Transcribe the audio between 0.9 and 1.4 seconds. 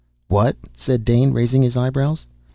Dane,